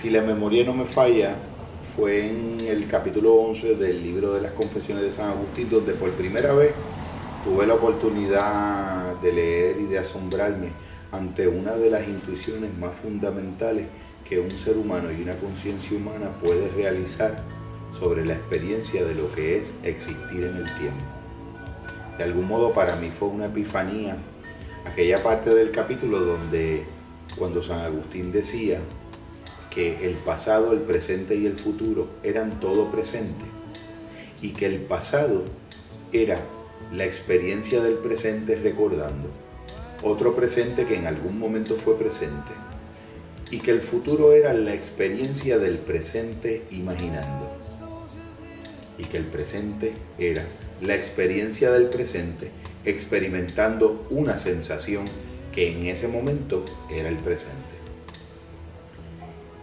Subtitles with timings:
[0.00, 1.34] si la memoria no me falla,
[1.96, 6.12] fue en el capítulo 11 del libro de las confesiones de San Agustín, donde por
[6.12, 6.70] primera vez
[7.42, 10.68] tuve la oportunidad de leer y de asombrarme
[11.10, 13.86] ante una de las intuiciones más fundamentales
[14.28, 17.42] que un ser humano y una conciencia humana puede realizar
[17.98, 21.04] sobre la experiencia de lo que es existir en el tiempo.
[22.18, 24.16] De algún modo para mí fue una epifanía
[24.84, 26.84] aquella parte del capítulo donde
[27.36, 28.78] cuando San Agustín decía
[29.78, 33.44] que el pasado, el presente y el futuro eran todo presente
[34.42, 35.44] y que el pasado
[36.12, 36.36] era
[36.92, 39.28] la experiencia del presente recordando,
[40.02, 42.50] otro presente que en algún momento fue presente
[43.52, 47.48] y que el futuro era la experiencia del presente imaginando
[48.98, 50.44] y que el presente era
[50.82, 52.50] la experiencia del presente
[52.84, 55.04] experimentando una sensación
[55.52, 57.77] que en ese momento era el presente.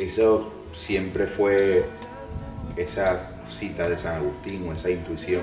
[0.00, 1.84] Eso siempre fue
[2.78, 3.20] esa
[3.52, 5.42] cita de San Agustín o esa intuición.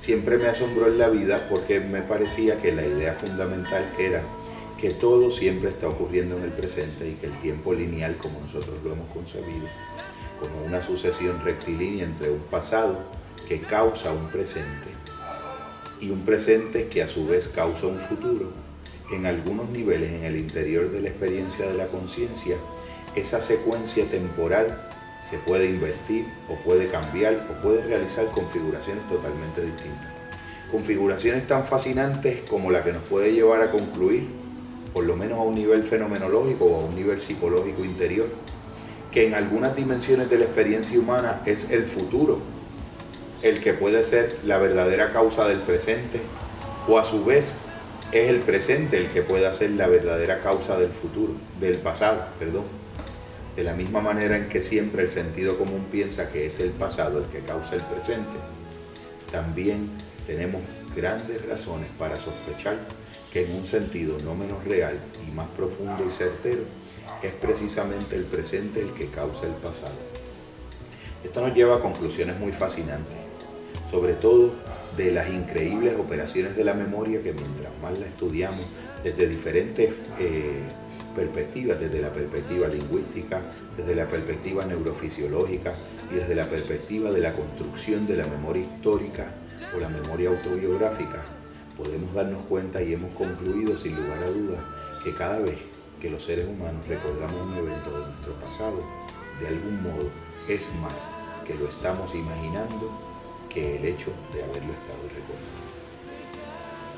[0.00, 4.22] Siempre me asombró en la vida porque me parecía que la idea fundamental era
[4.80, 8.82] que todo siempre está ocurriendo en el presente y que el tiempo lineal como nosotros
[8.82, 9.68] lo hemos concebido
[10.40, 12.98] como una sucesión rectilínea entre un pasado
[13.46, 14.88] que causa un presente
[16.00, 18.50] y un presente que a su vez causa un futuro.
[19.12, 22.56] En algunos niveles en el interior de la experiencia de la conciencia,
[23.14, 24.88] esa secuencia temporal
[25.28, 30.10] se puede invertir o puede cambiar o puede realizar configuraciones totalmente distintas.
[30.70, 34.26] Configuraciones tan fascinantes como la que nos puede llevar a concluir,
[34.92, 38.26] por lo menos a un nivel fenomenológico o a un nivel psicológico interior,
[39.10, 42.38] que en algunas dimensiones de la experiencia humana es el futuro,
[43.42, 46.20] el que puede ser la verdadera causa del presente,
[46.88, 47.54] o a su vez
[48.12, 52.81] es el presente el que puede ser la verdadera causa del futuro, del pasado, perdón.
[53.56, 57.18] De la misma manera en que siempre el sentido común piensa que es el pasado
[57.18, 58.38] el que causa el presente,
[59.30, 59.90] también
[60.26, 60.62] tenemos
[60.96, 62.76] grandes razones para sospechar
[63.32, 66.62] que en un sentido no menos real y más profundo y certero,
[67.22, 69.94] es precisamente el presente el que causa el pasado.
[71.22, 73.16] Esto nos lleva a conclusiones muy fascinantes,
[73.90, 74.52] sobre todo
[74.96, 78.64] de las increíbles operaciones de la memoria que mientras más la estudiamos
[79.02, 80.62] desde diferentes eh,
[81.14, 83.42] perspectivas, desde la perspectiva lingüística,
[83.76, 85.74] desde la perspectiva neurofisiológica
[86.10, 89.32] y desde la perspectiva de la construcción de la memoria histórica
[89.76, 91.22] o la memoria autobiográfica,
[91.76, 94.60] podemos darnos cuenta y hemos concluido sin lugar a dudas
[95.04, 95.58] que cada vez
[96.00, 98.82] que los seres humanos recordamos un evento de nuestro pasado,
[99.40, 100.10] de algún modo
[100.48, 100.94] es más
[101.46, 102.90] que lo estamos imaginando
[103.48, 105.62] que el hecho de haberlo estado recordando.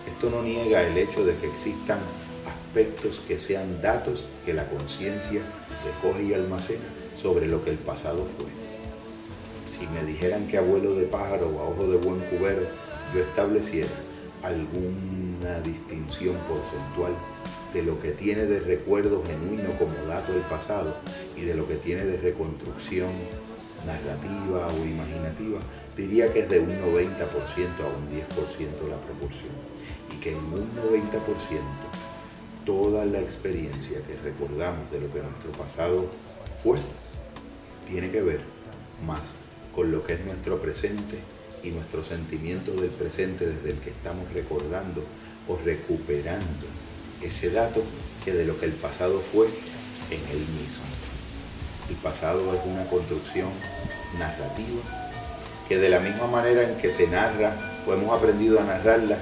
[0.06, 1.98] Esto no niega el hecho de que existan
[2.74, 5.40] aspectos que sean datos que la conciencia
[5.84, 6.86] recoge y almacena
[7.22, 8.48] sobre lo que el pasado fue.
[9.70, 12.62] Si me dijeran que abuelo de pájaro o a ojo de buen cubero
[13.14, 13.86] yo estableciera
[14.42, 17.12] alguna distinción porcentual
[17.72, 20.96] de lo que tiene de recuerdo genuino como dato del pasado
[21.36, 23.10] y de lo que tiene de reconstrucción
[23.86, 25.60] narrativa o imaginativa,
[25.96, 29.54] diría que es de un 90% a un 10% la proporción.
[30.12, 32.13] Y que en un 90%
[32.64, 36.10] toda la experiencia que recordamos de lo que nuestro pasado
[36.62, 36.78] fue,
[37.88, 38.40] tiene que ver
[39.06, 39.20] más
[39.74, 41.18] con lo que es nuestro presente
[41.62, 45.02] y nuestro sentimiento del presente desde el que estamos recordando
[45.48, 46.66] o recuperando
[47.22, 47.82] ese dato
[48.24, 49.46] que de lo que el pasado fue
[50.10, 50.84] en él mismo.
[51.88, 53.48] El pasado es una construcción
[54.18, 54.82] narrativa
[55.68, 57.54] que de la misma manera en que se narra
[57.86, 59.18] o hemos aprendido a narrarla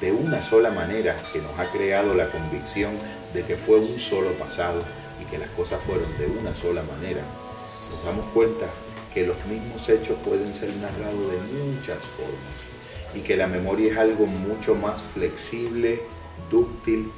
[0.00, 2.92] de una sola manera que nos ha creado la convicción
[3.32, 4.80] de que fue un solo pasado
[5.20, 7.22] y que las cosas fueron de una sola manera,
[7.90, 8.66] nos damos cuenta
[9.12, 12.64] que los mismos hechos pueden ser narrados de muchas formas
[13.14, 16.02] y que la memoria es algo mucho más flexible,
[16.50, 17.10] dúctil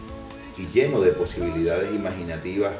[0.58, 2.74] y lleno de posibilidades imaginativas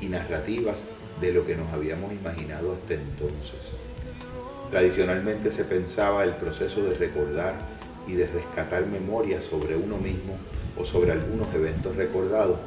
[0.00, 0.84] y narrativas
[1.20, 3.58] de lo que nos habíamos imaginado hasta entonces.
[4.70, 7.54] Tradicionalmente se pensaba el proceso de recordar
[8.12, 10.36] y de rescatar memorias sobre uno mismo
[10.76, 12.58] o sobre algunos eventos recordados,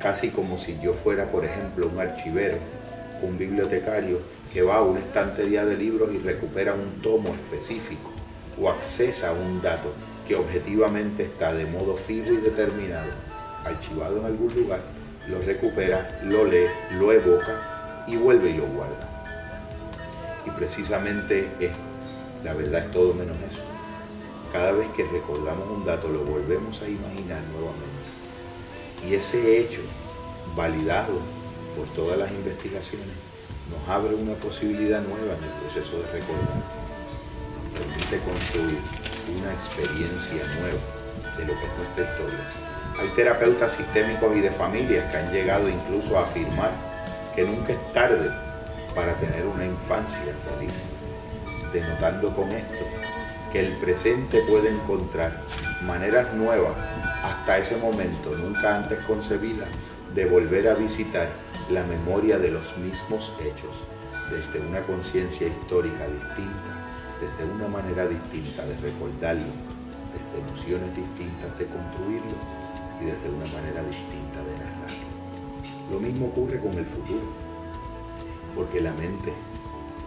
[0.00, 2.58] casi como si yo fuera, por ejemplo, un archivero,
[3.22, 4.18] un bibliotecario
[4.52, 8.10] que va a una estantería de libros y recupera un tomo específico
[8.60, 9.92] o accesa a un dato
[10.26, 13.10] que objetivamente está de modo fijo y determinado
[13.64, 14.80] archivado en algún lugar,
[15.28, 16.66] lo recupera, lo lee,
[16.98, 19.06] lo evoca y vuelve y lo guarda.
[20.46, 21.72] Y precisamente es,
[22.42, 23.79] la verdad es todo menos eso.
[24.52, 28.02] Cada vez que recordamos un dato lo volvemos a imaginar nuevamente.
[29.06, 29.80] Y ese hecho,
[30.56, 31.20] validado
[31.76, 33.06] por todas las investigaciones,
[33.70, 36.62] nos abre una posibilidad nueva en el proceso de recordar.
[37.62, 38.78] Nos permite construir
[39.38, 40.80] una experiencia nueva
[41.38, 42.44] de lo que es nuestra historia.
[42.98, 46.72] Hay terapeutas sistémicos y de familias que han llegado incluso a afirmar
[47.36, 48.28] que nunca es tarde
[48.96, 50.74] para tener una infancia feliz,
[51.72, 53.09] denotando con esto
[53.52, 55.42] que el presente puede encontrar
[55.82, 56.74] maneras nuevas
[57.22, 59.68] hasta ese momento nunca antes concebidas
[60.14, 61.28] de volver a visitar
[61.70, 63.74] la memoria de los mismos hechos
[64.30, 66.70] desde una conciencia histórica distinta,
[67.20, 69.52] desde una manera distinta de recordarlo,
[70.14, 72.36] desde emociones distintas de construirlo
[73.00, 75.10] y desde una manera distinta de narrarlo.
[75.90, 77.26] Lo mismo ocurre con el futuro,
[78.54, 79.32] porque la mente,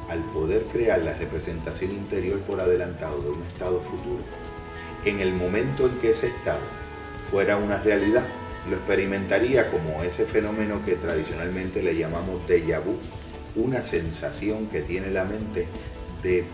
[0.09, 4.23] al poder crear la representación interior por adelantado de un estado futuro,
[5.05, 6.61] en el momento en que ese estado
[7.29, 8.25] fuera una realidad,
[8.69, 12.97] lo experimentaría como ese fenómeno que tradicionalmente le llamamos déjà vu,
[13.55, 15.67] una sensación que tiene la mente
[16.23, 16.45] de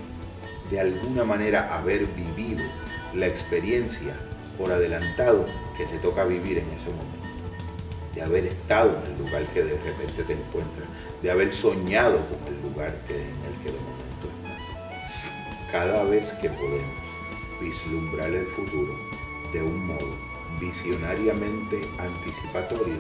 [0.69, 2.63] de alguna manera haber vivido
[3.15, 4.13] la experiencia
[4.57, 5.47] por adelantado
[5.77, 7.28] que te toca vivir en ese momento,
[8.13, 10.87] de haber estado en el lugar que de repente te encuentras,
[11.21, 15.71] de haber soñado con el lugar que, en el que de momento estás.
[15.71, 16.99] Cada vez que podemos
[17.61, 18.95] vislumbrar el futuro
[19.53, 20.15] de un modo
[20.59, 22.95] visionariamente anticipatorio,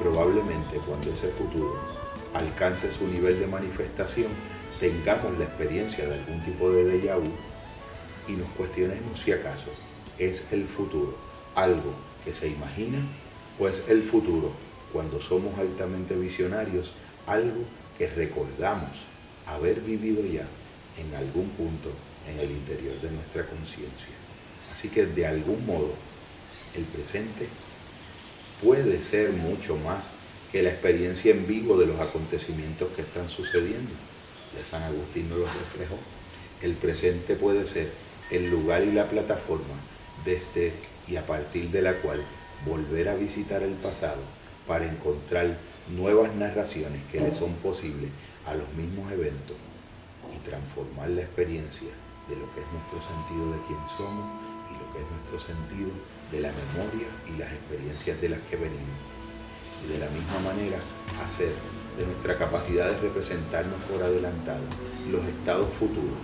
[0.00, 1.78] probablemente cuando ese futuro
[2.34, 4.30] alcance su nivel de manifestación,
[4.80, 7.32] tengamos la experiencia de algún tipo de déjà vu
[8.28, 9.70] y nos cuestionemos si acaso
[10.18, 11.16] es el futuro
[11.54, 11.92] algo
[12.24, 12.98] que se imagina
[13.58, 14.52] o es el futuro,
[14.92, 16.92] cuando somos altamente visionarios,
[17.26, 17.64] algo
[17.96, 18.90] que recordamos
[19.46, 20.46] haber vivido ya
[20.98, 21.90] en algún punto
[22.28, 24.08] en el interior de nuestra conciencia.
[24.72, 25.92] Así que de algún modo
[26.74, 27.48] el presente
[28.62, 30.04] puede ser mucho más
[30.52, 33.90] que la experiencia en vivo de los acontecimientos que están sucediendo.
[34.68, 35.98] San Agustín nos lo reflejó.
[36.62, 37.90] El presente puede ser
[38.30, 39.74] el lugar y la plataforma
[40.24, 40.72] desde
[41.06, 42.22] y a partir de la cual
[42.66, 44.22] volver a visitar el pasado
[44.66, 45.56] para encontrar
[45.96, 48.10] nuevas narraciones que le son posibles
[48.46, 49.56] a los mismos eventos
[50.34, 51.88] y transformar la experiencia
[52.28, 54.26] de lo que es nuestro sentido de quién somos
[54.68, 55.90] y lo que es nuestro sentido
[56.30, 58.98] de la memoria y las experiencias de las que venimos.
[59.84, 60.78] Y de la misma manera
[61.24, 61.52] hacer
[61.96, 64.64] de nuestra capacidad de representarnos por adelantado
[65.10, 66.18] los estados futuros,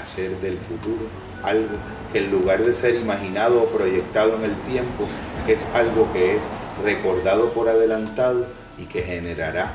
[0.00, 1.06] hacer del futuro
[1.42, 1.76] algo
[2.12, 5.06] que en lugar de ser imaginado o proyectado en el tiempo,
[5.46, 6.42] es algo que es
[6.84, 8.46] recordado por adelantado
[8.78, 9.72] y que generará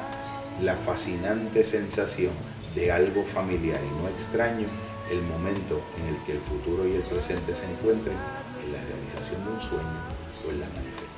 [0.61, 2.31] la fascinante sensación
[2.75, 4.67] de algo familiar y no extraño
[5.11, 8.15] el momento en el que el futuro y el presente se encuentren
[8.63, 9.99] en la realización de un sueño
[10.45, 11.13] o en la manifestación